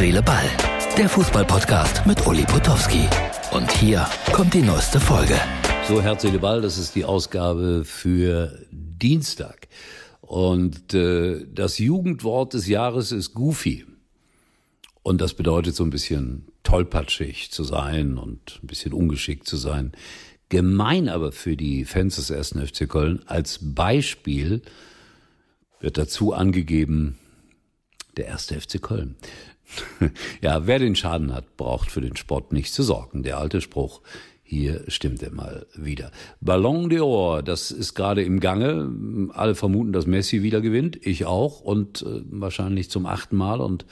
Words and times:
Seele, 0.00 0.22
Ball. 0.22 0.48
Der 0.96 1.10
Fußballpodcast 1.10 2.06
mit 2.06 2.26
Uli 2.26 2.46
Potowski. 2.46 3.06
Und 3.52 3.70
hier 3.70 4.08
kommt 4.32 4.54
die 4.54 4.62
neueste 4.62 4.98
Folge. 4.98 5.38
So, 5.86 6.00
Herz, 6.00 6.22
Seele, 6.22 6.38
Ball, 6.38 6.62
das 6.62 6.78
ist 6.78 6.94
die 6.94 7.04
Ausgabe 7.04 7.84
für 7.84 8.64
Dienstag. 8.70 9.68
Und 10.22 10.94
äh, 10.94 11.44
das 11.52 11.76
Jugendwort 11.76 12.54
des 12.54 12.66
Jahres 12.66 13.12
ist 13.12 13.34
Goofy. 13.34 13.84
Und 15.02 15.20
das 15.20 15.34
bedeutet 15.34 15.76
so 15.76 15.84
ein 15.84 15.90
bisschen 15.90 16.46
tollpatschig 16.62 17.50
zu 17.50 17.62
sein 17.62 18.16
und 18.16 18.58
ein 18.62 18.68
bisschen 18.68 18.94
ungeschickt 18.94 19.46
zu 19.46 19.58
sein. 19.58 19.92
Gemein 20.48 21.10
aber 21.10 21.30
für 21.30 21.58
die 21.58 21.84
Fans 21.84 22.16
des 22.16 22.30
ersten 22.30 22.66
FC 22.66 22.88
Köln 22.88 23.20
als 23.26 23.58
Beispiel 23.60 24.62
wird 25.78 25.98
dazu 25.98 26.32
angegeben, 26.32 27.18
der 28.16 28.28
erste 28.28 28.58
FC 28.58 28.80
Köln. 28.80 29.16
ja, 30.40 30.66
wer 30.66 30.78
den 30.78 30.96
Schaden 30.96 31.34
hat, 31.34 31.56
braucht 31.56 31.90
für 31.90 32.00
den 32.00 32.16
Sport 32.16 32.52
nicht 32.52 32.72
zu 32.72 32.82
sorgen. 32.82 33.22
Der 33.22 33.38
alte 33.38 33.60
Spruch, 33.60 34.00
hier 34.42 34.82
stimmt 34.88 35.22
er 35.22 35.32
mal 35.32 35.66
wieder. 35.74 36.10
Ballon 36.40 36.90
d'Or, 36.90 37.42
das 37.42 37.70
ist 37.70 37.94
gerade 37.94 38.22
im 38.24 38.40
Gange. 38.40 38.90
Alle 39.32 39.54
vermuten, 39.54 39.92
dass 39.92 40.06
Messi 40.06 40.42
wieder 40.42 40.60
gewinnt. 40.60 40.98
Ich 41.06 41.24
auch. 41.24 41.60
Und 41.60 42.02
äh, 42.02 42.22
wahrscheinlich 42.30 42.90
zum 42.90 43.06
achten 43.06 43.36
Mal 43.36 43.60
und 43.60 43.86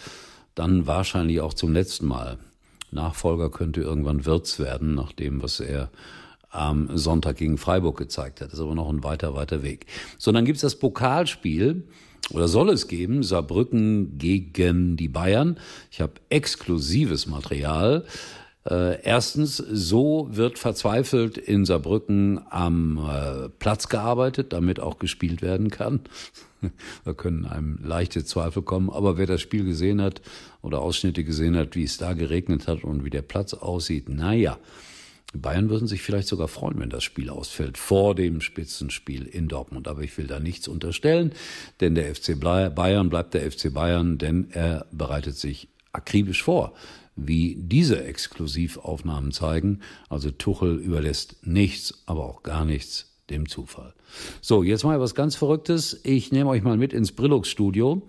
dann 0.54 0.86
wahrscheinlich 0.86 1.40
auch 1.40 1.54
zum 1.54 1.72
letzten 1.72 2.06
Mal. 2.06 2.38
Nachfolger 2.90 3.50
könnte 3.50 3.82
irgendwann 3.82 4.24
Wirtz 4.24 4.58
werden, 4.58 4.94
nach 4.94 5.12
dem, 5.12 5.42
was 5.42 5.60
er 5.60 5.90
am 6.50 6.96
Sonntag 6.96 7.36
gegen 7.36 7.58
Freiburg 7.58 7.96
gezeigt 7.96 8.40
hat. 8.40 8.48
Das 8.48 8.58
ist 8.58 8.64
aber 8.64 8.74
noch 8.74 8.88
ein 8.88 9.04
weiter, 9.04 9.34
weiter 9.34 9.62
Weg. 9.62 9.86
So, 10.16 10.32
dann 10.32 10.44
gibt's 10.44 10.62
das 10.62 10.76
Pokalspiel 10.76 11.84
oder 12.30 12.48
soll 12.48 12.70
es 12.70 12.88
geben, 12.88 13.22
Saarbrücken 13.22 14.18
gegen 14.18 14.96
die 14.96 15.08
Bayern. 15.08 15.58
Ich 15.90 16.00
habe 16.00 16.14
exklusives 16.28 17.26
Material. 17.26 18.04
Äh, 18.68 19.02
erstens, 19.02 19.56
so 19.56 20.28
wird 20.30 20.58
verzweifelt 20.58 21.38
in 21.38 21.64
Saarbrücken 21.64 22.40
am 22.50 22.98
äh, 22.98 23.48
Platz 23.48 23.88
gearbeitet, 23.88 24.52
damit 24.52 24.78
auch 24.78 24.98
gespielt 24.98 25.40
werden 25.40 25.70
kann. 25.70 26.00
da 27.04 27.14
können 27.14 27.46
einem 27.46 27.78
leichte 27.82 28.24
Zweifel 28.24 28.62
kommen. 28.62 28.90
Aber 28.90 29.16
wer 29.16 29.26
das 29.26 29.40
Spiel 29.40 29.64
gesehen 29.64 30.02
hat 30.02 30.20
oder 30.60 30.80
Ausschnitte 30.80 31.24
gesehen 31.24 31.56
hat, 31.56 31.76
wie 31.76 31.84
es 31.84 31.96
da 31.96 32.12
geregnet 32.12 32.66
hat 32.68 32.84
und 32.84 33.04
wie 33.04 33.10
der 33.10 33.22
Platz 33.22 33.54
aussieht, 33.54 34.08
naja, 34.08 34.58
Bayern 35.34 35.68
würden 35.68 35.86
sich 35.86 36.00
vielleicht 36.02 36.28
sogar 36.28 36.48
freuen, 36.48 36.78
wenn 36.78 36.90
das 36.90 37.04
Spiel 37.04 37.28
ausfällt 37.28 37.76
vor 37.76 38.14
dem 38.14 38.40
Spitzenspiel 38.40 39.26
in 39.26 39.48
Dortmund. 39.48 39.86
Aber 39.86 40.02
ich 40.02 40.16
will 40.16 40.26
da 40.26 40.40
nichts 40.40 40.68
unterstellen, 40.68 41.32
denn 41.80 41.94
der 41.94 42.14
FC 42.14 42.38
Bayern 42.40 43.10
bleibt 43.10 43.34
der 43.34 43.50
FC 43.50 43.72
Bayern, 43.72 44.18
denn 44.18 44.48
er 44.50 44.86
bereitet 44.90 45.36
sich 45.36 45.68
akribisch 45.92 46.42
vor, 46.42 46.72
wie 47.14 47.56
diese 47.58 48.02
Exklusivaufnahmen 48.02 49.32
zeigen. 49.32 49.80
Also 50.08 50.30
Tuchel 50.30 50.76
überlässt 50.78 51.36
nichts, 51.46 52.02
aber 52.06 52.24
auch 52.24 52.42
gar 52.42 52.64
nichts 52.64 53.06
dem 53.28 53.48
Zufall. 53.48 53.92
So, 54.40 54.62
jetzt 54.62 54.84
mal 54.84 54.98
was 55.00 55.14
ganz 55.14 55.36
Verrücktes. 55.36 56.00
Ich 56.04 56.32
nehme 56.32 56.48
euch 56.48 56.62
mal 56.62 56.78
mit 56.78 56.94
ins 56.94 57.12
Brillux-Studio 57.12 58.02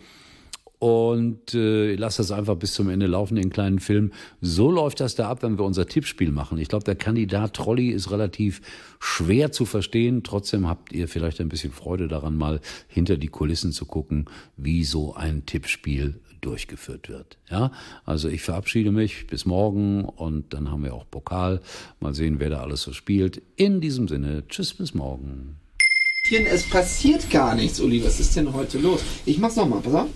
und 0.80 1.54
äh, 1.54 1.96
lass 1.96 2.16
das 2.16 2.32
einfach 2.32 2.56
bis 2.56 2.74
zum 2.74 2.90
Ende 2.90 3.06
laufen, 3.06 3.36
den 3.36 3.50
kleinen 3.50 3.80
Film. 3.80 4.14
So 4.40 4.72
läuft 4.72 5.02
das 5.02 5.14
da 5.16 5.30
ab, 5.30 5.44
wenn 5.44 5.58
wir 5.58 5.66
unser 5.66 5.86
Tippspiel 5.86 6.32
machen. 6.32 6.58
Ich 6.58 6.70
glaube, 6.70 6.86
der 6.86 6.96
Kandidat 6.96 7.54
Trolli 7.54 7.90
ist 7.90 8.12
relativ 8.12 8.62
schwer 9.00 9.52
zu 9.52 9.66
verstehen. 9.66 10.24
Trotzdem 10.24 10.68
habt 10.68 10.94
ihr 10.94 11.10
vielleicht 11.10 11.42
ein 11.42 11.50
bisschen 11.50 11.74
Freude 11.74 12.08
daran, 12.08 12.38
mal 12.38 12.62
hinter 12.88 13.18
die 13.18 13.28
Kulissen 13.28 13.74
zu 13.74 13.86
gucken, 13.86 14.26
wie 14.56 14.86
so 14.86 15.14
ein 15.14 15.46
Tippspiel 15.46 16.22
durchgeführt 16.40 17.10
wird. 17.10 17.38
Ja, 17.50 17.74
also 18.06 18.30
ich 18.30 18.42
verabschiede 18.42 18.94
mich 18.94 19.28
bis 19.28 19.46
morgen 19.46 20.06
und 20.06 20.54
dann 20.54 20.72
haben 20.72 20.86
wir 20.86 20.94
auch 20.94 21.06
Pokal. 21.12 21.60
Mal 22.00 22.14
sehen, 22.14 22.40
wer 22.40 22.50
da 22.50 22.62
alles 22.62 22.84
so 22.84 22.94
spielt. 22.94 23.42
In 23.58 23.82
diesem 23.82 24.08
Sinne, 24.08 24.48
tschüss 24.48 24.74
bis 24.74 24.94
morgen. 24.94 25.58
Es 26.32 26.70
passiert 26.70 27.30
gar 27.30 27.56
nichts, 27.56 27.82
Uli. 27.82 28.02
Was 28.06 28.22
ist 28.22 28.36
denn 28.38 28.54
heute 28.54 28.78
los? 28.78 29.02
Ich 29.26 29.40
mach's 29.40 29.58
nochmal, 29.58 29.82
pass 29.82 29.94
auf. 29.94 30.10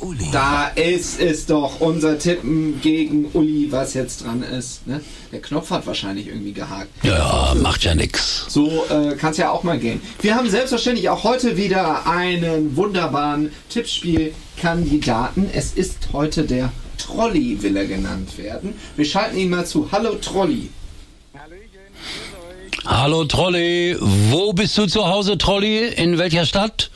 Uli. 0.00 0.28
Da 0.32 0.68
ist 0.68 1.20
es 1.20 1.46
doch, 1.46 1.80
unser 1.80 2.18
Tippen 2.18 2.80
gegen 2.80 3.26
Uli, 3.32 3.70
was 3.70 3.94
jetzt 3.94 4.24
dran 4.24 4.42
ist. 4.42 4.86
Ne? 4.86 5.00
Der 5.32 5.40
Knopf 5.40 5.70
hat 5.70 5.86
wahrscheinlich 5.86 6.28
irgendwie 6.28 6.52
gehakt. 6.52 6.90
Ja, 7.02 7.54
macht 7.60 7.84
ja 7.84 7.94
nix. 7.94 8.46
So 8.48 8.84
äh, 8.90 9.16
kann 9.16 9.32
es 9.32 9.38
ja 9.38 9.50
auch 9.50 9.62
mal 9.62 9.78
gehen. 9.78 10.00
Wir 10.20 10.34
haben 10.34 10.48
selbstverständlich 10.50 11.08
auch 11.08 11.24
heute 11.24 11.56
wieder 11.56 12.06
einen 12.06 12.76
wunderbaren 12.76 13.52
Tippspielkandidaten. 13.68 15.48
Es 15.52 15.72
ist 15.72 16.08
heute 16.12 16.44
der 16.44 16.72
Trolli, 16.98 17.62
will 17.62 17.76
er 17.76 17.86
genannt 17.86 18.36
werden. 18.36 18.74
Wir 18.96 19.04
schalten 19.04 19.38
ihn 19.38 19.50
mal 19.50 19.64
zu. 19.64 19.90
Hallo 19.90 20.16
Trolli. 20.16 20.70
Hallo 22.84 23.24
Trolli, 23.24 23.96
wo 24.00 24.52
bist 24.52 24.76
du 24.78 24.86
zu 24.86 25.06
Hause, 25.06 25.38
Trolli? 25.38 25.88
In 25.88 26.18
welcher 26.18 26.46
Stadt? 26.46 26.90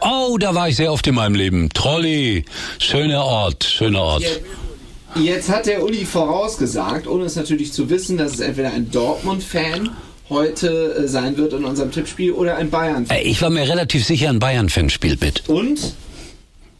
Oh, 0.00 0.38
da 0.38 0.54
war 0.54 0.68
ich 0.68 0.76
sehr 0.76 0.92
oft 0.92 1.06
in 1.06 1.14
meinem 1.14 1.34
Leben. 1.34 1.68
Trolli, 1.70 2.44
schöner 2.78 3.24
Ort, 3.24 3.64
schöner 3.64 4.00
Ort. 4.00 4.22
Jetzt, 4.22 4.40
jetzt 5.16 5.48
hat 5.50 5.66
der 5.66 5.84
Uli 5.84 6.04
vorausgesagt, 6.04 7.06
ohne 7.06 7.24
es 7.24 7.36
natürlich 7.36 7.72
zu 7.72 7.90
wissen, 7.90 8.16
dass 8.16 8.34
es 8.34 8.40
entweder 8.40 8.72
ein 8.72 8.90
Dortmund-Fan 8.90 9.90
heute 10.30 10.94
äh, 10.94 11.08
sein 11.08 11.36
wird 11.36 11.52
in 11.52 11.64
unserem 11.64 11.90
Tippspiel 11.90 12.32
oder 12.32 12.56
ein 12.56 12.70
Bayern-Fan. 12.70 13.16
Äh, 13.16 13.22
ich 13.22 13.42
war 13.42 13.50
mir 13.50 13.68
relativ 13.68 14.04
sicher, 14.06 14.30
ein 14.30 14.38
Bayern-Fan 14.38 14.88
spielt 14.88 15.20
mit. 15.20 15.48
Und? 15.48 15.94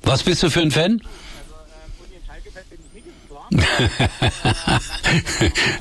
Was 0.03 0.23
bist 0.23 0.43
du 0.43 0.51
für 0.51 0.61
ein 0.61 0.71
Fan? 0.71 1.03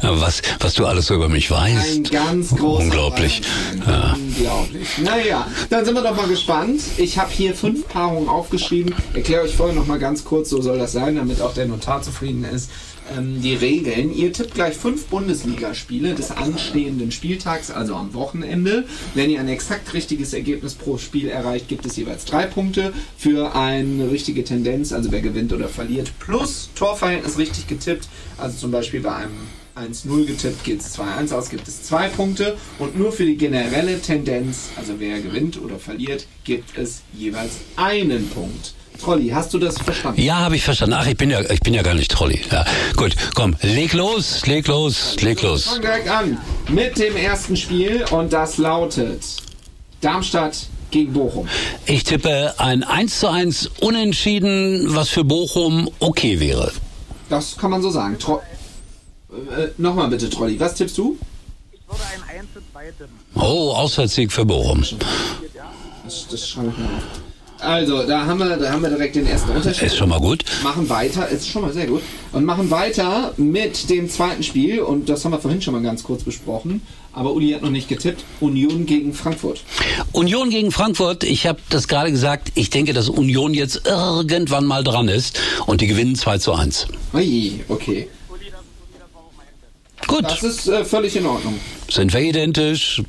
Was, 0.02 0.42
was 0.60 0.74
du 0.74 0.86
alles 0.86 1.06
so 1.08 1.16
über 1.16 1.30
mich 1.30 1.52
weißt. 1.52 1.98
Ein 1.98 2.04
ganz 2.04 2.50
großer 2.56 2.84
Unglaublich. 2.84 3.42
Ja. 3.86 4.14
Unglaublich. 4.14 4.98
Naja, 4.98 5.48
dann 5.70 5.86
sind 5.86 5.94
wir 5.94 6.02
doch 6.02 6.16
mal 6.16 6.28
gespannt. 6.28 6.82
Ich 6.98 7.18
habe 7.18 7.32
hier 7.32 7.54
fünf 7.54 7.88
Paarungen 7.88 8.28
aufgeschrieben. 8.30 8.96
Erkläre 9.14 9.44
euch 9.44 9.56
vorher 9.56 9.76
noch 9.76 9.88
mal 9.88 10.00
ganz 10.00 10.24
kurz, 10.24 10.50
so 10.50 10.62
soll 10.62 10.80
das 10.80 10.92
sein, 10.94 11.16
damit 11.16 11.42
auch 11.42 11.54
der 11.54 11.68
Notar 11.68 12.02
zufrieden 12.02 12.44
ist 12.44 12.70
ähm, 13.18 13.42
die 13.42 13.56
Regeln. 13.56 14.14
Ihr 14.14 14.34
tippt 14.34 14.54
gleich 14.54 14.76
fünf 14.76 15.06
Bundesligaspiele 15.06 16.16
des 16.16 16.32
anstehenden 16.32 17.12
Spieltags, 17.12 17.72
also 17.72 17.96
am 17.96 18.14
Wochenende. 18.14 18.86
Wenn 19.14 19.30
ihr 19.30 19.40
ein 19.40 19.48
exakt 19.48 19.94
richtiges 19.94 20.34
Ergebnis 20.34 20.76
pro 20.76 20.98
Spiel 20.98 21.30
erreicht, 21.30 21.68
gibt 21.68 21.86
es 21.86 21.96
jeweils 21.98 22.26
drei 22.26 22.46
Punkte 22.46 22.94
für 23.18 23.56
eine 23.56 24.12
richtige 24.12 24.44
Tendenz, 24.44 24.92
also 24.94 25.12
wer 25.12 25.22
gewinnt 25.22 25.54
oder 25.54 25.68
verliert, 25.68 26.12
plus 26.20 26.70
Torverhältnis 26.76 27.38
richtig 27.38 27.59
getippt, 27.68 28.08
also 28.38 28.58
zum 28.58 28.72
Beispiel 28.72 29.02
bei 29.02 29.16
einem 29.16 29.48
1-0 29.76 30.26
getippt, 30.26 30.64
geht 30.64 30.82
es 30.82 30.98
2-1 30.98 31.34
aus, 31.34 31.50
gibt 31.50 31.68
es 31.68 31.84
zwei 31.84 32.10
Punkte 32.10 32.58
und 32.80 32.98
nur 32.98 33.12
für 33.12 33.26
die 33.26 33.38
generelle 33.38 34.00
Tendenz, 34.02 34.70
also 34.76 34.94
wer 35.00 35.20
gewinnt 35.22 35.62
oder 35.62 35.80
verliert, 35.80 36.26
gibt 36.44 36.78
es 36.78 37.02
jeweils 37.14 37.54
einen 37.76 38.30
Punkt. 38.30 38.74
Trolli, 39.00 39.30
hast 39.30 39.54
du 39.54 39.60
das 39.60 39.78
verstanden? 39.78 40.22
Ja, 40.22 40.40
habe 40.40 40.58
ich 40.58 40.64
verstanden. 40.64 40.96
Ach, 41.00 41.08
ich 41.08 41.16
bin 41.16 41.30
ja, 41.30 41.40
ich 41.50 41.62
bin 41.62 41.74
ja 41.74 41.84
gar 41.84 41.94
nicht 41.94 42.12
Trolli. 42.12 42.42
Ja, 42.52 42.66
gut, 42.98 43.16
komm, 43.34 43.56
leg 43.62 43.94
los, 43.94 44.46
leg 44.46 44.68
los, 44.68 45.16
leg 45.22 45.42
los. 45.42 45.66
Wir 45.66 45.72
fangen 45.72 45.82
direkt 45.82 46.10
an 46.10 46.38
mit 46.68 47.00
dem 47.00 47.16
ersten 47.16 47.56
Spiel 47.56 48.04
und 48.12 48.34
das 48.34 48.58
lautet 48.58 49.22
Darmstadt 50.02 50.68
gegen 50.92 51.14
Bochum. 51.14 51.48
Ich 51.86 52.04
tippe 52.04 52.56
ein 52.58 52.84
1 52.84 53.20
zu 53.20 53.30
1 53.30 53.72
Unentschieden, 53.80 54.94
was 54.94 55.10
für 55.10 55.24
Bochum 55.24 55.90
okay 56.00 56.40
wäre. 56.40 56.72
Das 57.30 57.58
kann 57.58 57.72
man 57.72 57.82
so 57.82 57.90
sagen. 57.92 58.18
Tro 58.18 58.42
äh, 59.32 59.68
Nochmal 59.78 60.10
bitte, 60.10 60.30
Trolli. 60.30 60.60
Was 60.60 60.76
tippst 60.76 60.98
du? 60.98 61.18
Ich 61.72 61.80
würde 61.88 62.02
ein 62.14 62.38
1 62.40 62.54
zu 62.54 62.60
2 62.72 62.86
tippen. 62.92 63.20
Oh, 63.36 63.74
Auswärtssieg 63.74 64.32
für 64.32 64.46
Bochum. 64.46 64.84
Das, 66.04 66.28
das 66.28 66.50
schreibe 66.50 66.70
ich 66.70 66.78
mir 66.78 66.86
auf. 66.86 67.29
Also, 67.62 68.04
da 68.04 68.26
haben 68.26 68.40
wir, 68.40 68.56
da 68.56 68.72
haben 68.72 68.82
wir 68.82 68.90
direkt 68.90 69.16
den 69.16 69.28
ersten 69.28 69.52
Unterschied. 69.52 69.88
Ist 69.88 69.98
schon 69.98 70.10
mal 70.10 70.20
gut. 70.20 70.46
Machen 70.64 70.88
weiter, 70.90 71.28
ist 71.28 71.48
schon 71.48 71.62
mal 71.62 71.74
sehr 71.74 71.88
gut. 71.88 72.02
Und 72.32 72.46
machen 72.46 72.72
weiter 72.72 73.34
mit 73.38 73.90
dem 73.90 74.10
zweiten 74.10 74.44
Spiel. 74.44 74.80
Und 74.80 75.10
das 75.10 75.26
haben 75.26 75.32
wir 75.32 75.40
vorhin 75.40 75.62
schon 75.62 75.74
mal 75.74 75.84
ganz 75.84 76.04
kurz 76.04 76.24
besprochen. 76.24 76.82
Aber 77.12 77.34
Uli 77.34 77.52
hat 77.52 77.62
noch 77.62 77.70
nicht 77.70 77.90
getippt. 77.90 78.24
Union 78.40 78.86
gegen 78.86 79.14
Frankfurt. 79.14 79.64
Union 80.14 80.50
gegen 80.50 80.72
Frankfurt. 80.72 81.24
Ich 81.24 81.48
habe 81.48 81.60
das 81.70 81.88
gerade 81.88 82.12
gesagt. 82.12 82.52
Ich 82.56 82.70
denke, 82.70 82.94
dass 82.94 83.10
Union 83.10 83.54
jetzt 83.54 83.82
irgendwann 83.86 84.66
mal 84.66 84.84
dran 84.84 85.10
ist. 85.10 85.40
Und 85.66 85.82
die 85.82 85.88
gewinnen 85.88 86.16
2 86.16 86.38
zu 86.38 86.54
1. 86.54 86.88
Ui, 87.14 87.60
okay. 87.68 88.08
Gut. 90.08 90.24
Das 90.24 90.44
ist 90.44 90.68
äh, 90.68 90.86
völlig 90.86 91.16
in 91.16 91.26
Ordnung. 91.26 91.60
Sind 91.90 92.14
wir 92.14 92.22
identisch? 92.22 93.02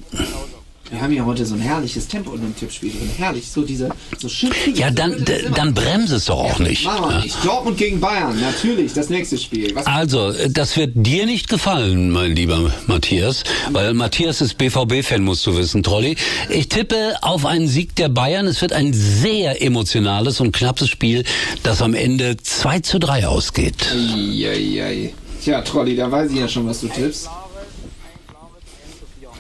Wir 0.91 1.01
haben 1.01 1.13
ja 1.13 1.25
heute 1.25 1.47
so 1.47 1.55
ein 1.55 1.61
herrliches 1.61 2.09
Tempo 2.09 2.35
in 2.35 2.41
dem 2.41 2.57
Tippspiel 2.57 2.91
drin. 2.91 3.09
Herrlich, 3.17 3.49
so 3.49 3.63
diese, 3.63 3.91
so 4.19 4.29
schön. 4.29 4.51
Ja, 4.75 4.91
dann, 4.91 5.25
dann 5.55 5.73
bremse 5.73 6.17
es 6.17 6.25
doch 6.25 6.39
auch 6.41 6.59
nicht. 6.59 6.85
Machen 6.85 7.05
wir 7.11 7.17
Ja. 7.19 7.21
nicht. 7.23 7.37
Dortmund 7.45 7.77
gegen 7.79 8.01
Bayern, 8.01 8.41
natürlich, 8.41 8.93
das 8.93 9.09
nächste 9.09 9.39
Spiel. 9.39 9.73
Was 9.77 9.87
Also, 9.87 10.33
das 10.49 10.77
wird 10.77 10.93
dir 10.97 11.27
nicht 11.27 11.49
gefallen, 11.49 12.11
mein 12.11 12.35
lieber 12.35 12.73
Matthias, 12.89 13.45
weil 13.71 13.95
Matthias 13.95 14.41
ist 14.41 14.59
BVB-Fan, 14.59 15.23
musst 15.23 15.47
du 15.47 15.57
wissen, 15.57 15.85
Trolli. 15.85 16.17
Ich 16.49 16.69
tippe 16.69 17.15
auf 17.23 17.47
einen 17.47 17.69
Sieg 17.69 17.95
der 17.95 18.09
Bayern. 18.09 18.49
Es 18.49 18.61
wird 18.61 18.73
ein 18.73 18.93
sehr 18.93 19.63
emotionales 19.63 20.41
und 20.41 20.51
knappes 20.53 20.89
Spiel, 20.89 21.23
das 21.63 21.83
am 21.83 21.95
Ende 21.95 22.37
2 22.37 22.81
zu 22.81 22.99
3 22.99 23.29
ausgeht. 23.29 23.77
Eieiei. 23.93 25.15
Tja, 25.43 25.63
Trolli, 25.63 25.95
da 25.95 26.11
weiß 26.11 26.33
ich 26.33 26.39
ja 26.39 26.49
schon, 26.49 26.67
was 26.67 26.81
du 26.81 26.89
tippst. 26.89 27.29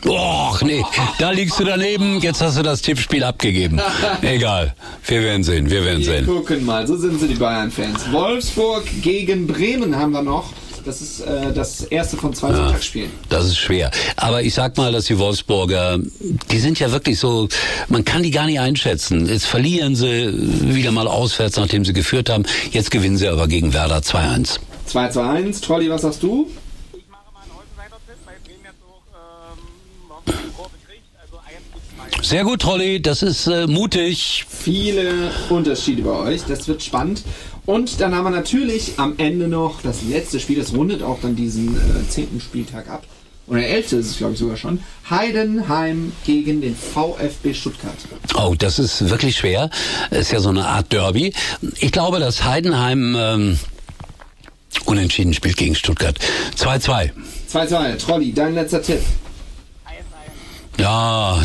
Och, 0.06 0.62
nee, 0.62 0.82
da 1.18 1.30
liegst 1.30 1.58
du 1.60 1.64
daneben. 1.64 2.20
Jetzt 2.20 2.40
hast 2.40 2.56
du 2.58 2.62
das 2.62 2.80
Tippspiel 2.82 3.22
abgegeben. 3.22 3.80
Egal. 4.22 4.74
Wir 5.06 5.22
werden 5.22 5.44
sehen, 5.44 5.68
wir 5.70 5.84
werden 5.84 5.98
Wir 6.00 6.04
sehen. 6.06 6.26
gucken 6.26 6.64
mal, 6.64 6.86
so 6.86 6.96
sind 6.96 7.20
sie 7.20 7.28
die 7.28 7.34
Bayern-Fans. 7.34 8.10
Wolfsburg 8.10 8.84
gegen 9.02 9.46
Bremen 9.46 9.96
haben 9.96 10.12
wir 10.12 10.22
noch. 10.22 10.52
Das 10.86 11.02
ist 11.02 11.20
äh, 11.20 11.52
das 11.52 11.82
erste 11.82 12.16
von 12.16 12.32
zwei 12.32 12.54
Sonntagsspielen. 12.54 13.10
Das 13.28 13.44
ist 13.44 13.58
schwer. 13.58 13.90
Aber 14.16 14.42
ich 14.42 14.54
sag 14.54 14.78
mal, 14.78 14.90
dass 14.92 15.04
die 15.04 15.18
Wolfsburger, 15.18 15.98
die 16.50 16.58
sind 16.58 16.80
ja 16.80 16.90
wirklich 16.90 17.18
so, 17.18 17.48
man 17.88 18.02
kann 18.06 18.22
die 18.22 18.30
gar 18.30 18.46
nicht 18.46 18.60
einschätzen. 18.60 19.26
Jetzt 19.28 19.44
verlieren 19.44 19.94
sie 19.94 20.32
wieder 20.74 20.90
mal 20.90 21.06
auswärts, 21.06 21.58
nachdem 21.58 21.84
sie 21.84 21.92
geführt 21.92 22.30
haben. 22.30 22.44
Jetzt 22.70 22.90
gewinnen 22.90 23.18
sie 23.18 23.28
aber 23.28 23.46
gegen 23.46 23.74
Werder 23.74 23.98
2-1. 23.98 24.58
2 24.86 25.08
zu 25.08 25.20
1. 25.20 25.60
Trolli, 25.60 25.90
was 25.90 26.00
sagst 26.00 26.22
du? 26.22 26.48
Ich 26.94 27.04
mache 27.10 27.20
mal 27.34 27.42
einen 27.42 27.52
Außenseiter-Tipp, 27.52 28.16
weil 28.24 28.36
Bremen 28.42 28.64
jetzt 28.64 28.80
auch 28.82 29.02
ähm, 29.52 30.08
noch 30.08 30.22
die 30.24 30.50
Kurve 30.56 30.70
kriegt. 30.88 31.04
Also 31.22 31.36
1 31.36 31.56
zu 31.74 31.78
2. 31.94 32.04
Sehr 32.22 32.44
gut, 32.44 32.60
Trolli, 32.60 33.00
das 33.00 33.22
ist 33.22 33.46
äh, 33.46 33.66
mutig. 33.66 34.44
Viele 34.48 35.30
Unterschiede 35.48 36.02
bei 36.02 36.10
euch. 36.10 36.42
Das 36.46 36.68
wird 36.68 36.82
spannend. 36.82 37.22
Und 37.66 38.00
dann 38.00 38.14
haben 38.14 38.24
wir 38.24 38.30
natürlich 38.30 38.92
am 38.98 39.14
Ende 39.18 39.48
noch 39.48 39.80
das 39.82 40.02
letzte 40.02 40.38
Spiel. 40.38 40.58
Das 40.58 40.74
rundet 40.74 41.02
auch 41.02 41.18
dann 41.22 41.34
diesen 41.34 41.74
äh, 41.76 42.08
zehnten 42.08 42.40
Spieltag 42.40 42.88
ab. 42.90 43.04
Oder 43.46 43.60
der 43.60 43.70
elfte 43.70 43.96
ist 43.96 44.06
es, 44.06 44.18
glaube 44.18 44.34
ich, 44.34 44.38
sogar 44.38 44.56
schon. 44.56 44.80
Heidenheim 45.08 46.12
gegen 46.24 46.60
den 46.60 46.76
VfB 46.76 47.54
Stuttgart. 47.54 47.96
Oh, 48.36 48.54
das 48.56 48.78
ist 48.78 49.08
wirklich 49.08 49.36
schwer. 49.36 49.70
Ist 50.10 50.30
ja 50.30 50.40
so 50.40 50.50
eine 50.50 50.66
Art 50.66 50.92
Derby. 50.92 51.32
Ich 51.80 51.90
glaube, 51.90 52.20
dass 52.20 52.44
Heidenheim 52.44 53.16
ähm, 53.18 53.58
unentschieden 54.84 55.32
spielt 55.34 55.56
gegen 55.56 55.74
Stuttgart. 55.74 56.16
2-2. 56.56 57.10
2 57.48 57.66
zu 57.66 57.78
1. 57.78 58.04
Trolli, 58.04 58.32
dein 58.32 58.54
letzter 58.54 58.82
Tipp. 58.82 59.00
1-1. 59.86 60.80
Ja. 60.80 61.42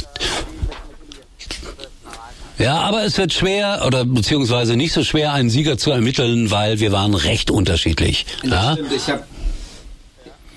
Ja, 2.58 2.80
aber 2.82 3.04
es 3.04 3.18
wird 3.18 3.34
schwer 3.34 3.84
oder 3.86 4.06
beziehungsweise 4.06 4.76
nicht 4.78 4.94
so 4.94 5.04
schwer, 5.04 5.34
einen 5.34 5.50
Sieger 5.50 5.78
zu 5.78 5.92
ermitteln, 5.92 6.52
weil 6.52 6.80
wir 6.80 6.92
waren 6.92 7.14
recht 7.14 7.52
unterschiedlich. 7.52 8.26
Das 8.44 8.52
Ja? 8.52 8.74
stimmt, 8.74 8.92
ich 8.94 9.10
habe 9.10 9.24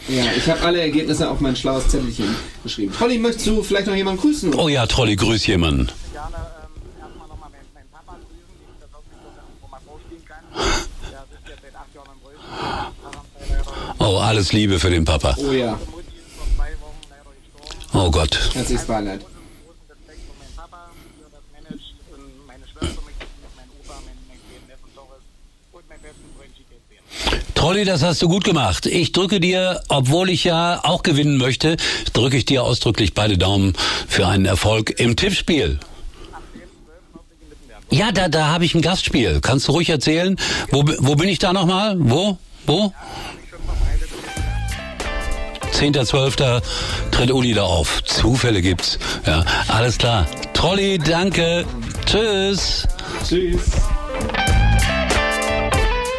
ja, 0.09 0.25
ich 0.37 0.49
habe 0.49 0.61
alle 0.63 0.81
Ergebnisse 0.81 1.29
auf 1.29 1.41
mein 1.41 1.55
schlaues 1.55 1.89
Zettelchen 1.89 2.35
geschrieben. 2.63 2.95
Trolli, 2.97 3.19
möchtest 3.19 3.47
du 3.47 3.63
vielleicht 3.63 3.89
noch 3.89 3.95
jemanden 3.95 4.21
grüßen? 4.23 4.55
Oh 4.55 4.69
ja, 4.69 4.87
Trolli, 4.87 5.17
grüß 5.17 5.47
jemanden. 5.47 5.89
Oh, 13.99 14.19
alles 14.19 14.53
Liebe 14.53 14.79
für 14.79 14.91
den 14.91 15.05
Papa. 15.05 15.35
Oh 15.39 15.53
ja. 15.53 15.79
Oh 17.93 18.11
Gott. 18.11 18.39
herzliches 18.55 18.87
Beileid. 18.87 19.21
Großen 19.21 19.81
Respekt 19.89 20.21
vor 20.27 20.37
meinem 20.39 20.55
Papa, 20.57 20.91
wie 21.17 21.23
er 21.23 21.31
das 21.31 21.43
managt. 21.53 21.95
Und 22.15 22.47
meine 22.47 22.65
Schwester 22.65 23.03
möchte 23.05 23.25
ich 23.25 23.43
mit 23.43 23.57
meinem 23.57 23.71
Opa, 23.81 23.95
meinem, 24.05 24.29
meinem 24.29 24.41
kleinen 24.47 24.67
Neffen 24.69 24.91
Doris 24.95 25.25
und 25.73 25.89
meinem 25.89 26.03
besten 26.03 26.29
Freund 26.37 26.53
Chico 26.55 26.77
sehen. 26.89 27.48
Trolli, 27.59 27.85
das 27.85 28.05
hast 28.05 28.23
du 28.23 28.29
gut 28.29 28.45
gemacht. 28.45 28.87
Ich 28.87 29.11
drücke 29.11 29.41
dir, 29.41 29.83
obwohl 29.89 30.31
ich 30.31 30.45
ja 30.45 30.79
auch 30.85 31.03
gewinnen 31.03 31.39
möchte, 31.39 31.77
drücke 32.13 32.37
ich 32.37 32.45
dir 32.45 32.63
ausdrücklich 32.63 33.15
beide 33.15 33.37
Daumen 33.37 33.73
für 34.07 34.29
einen 34.29 34.45
Erfolg 34.45 35.01
im 35.01 35.17
Tippspiel. 35.17 35.81
Ja, 37.91 38.13
da, 38.13 38.29
da 38.29 38.47
habe 38.47 38.65
ich 38.65 38.77
ein 38.77 38.81
Gastspiel. 38.81 39.41
Kannst 39.41 39.67
du 39.67 39.73
ruhig 39.73 39.91
erzählen? 39.91 40.37
Wo, 40.71 40.85
wo 41.01 41.17
bin 41.17 41.29
ich 41.29 41.41
da 41.41 41.53
nochmal? 41.53 41.97
Wo? 41.99 42.39
Wo? 42.65 42.93
10.12. 45.73 46.63
tritt 47.11 47.33
Uli 47.33 47.55
da 47.55 47.65
auf. 47.65 48.05
Zufälle 48.05 48.63
gibt's. 48.63 49.01
Ja, 49.27 49.45
alles 49.67 49.99
klar. 49.99 50.29
Trolli, 50.55 50.99
danke. 50.99 51.65
Tschüss. 52.07 52.87
Tschüss. 53.29 53.63